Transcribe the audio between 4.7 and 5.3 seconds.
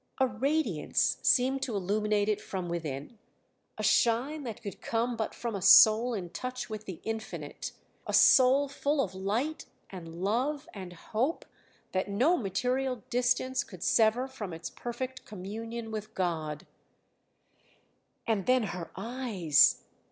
come